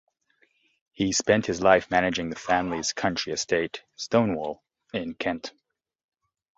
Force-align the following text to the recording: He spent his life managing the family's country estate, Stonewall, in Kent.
He 0.93 1.11
spent 1.11 1.45
his 1.45 1.61
life 1.61 1.91
managing 1.91 2.31
the 2.31 2.35
family's 2.35 2.91
country 2.91 3.33
estate, 3.33 3.83
Stonewall, 3.97 4.63
in 4.95 5.13
Kent. 5.13 5.53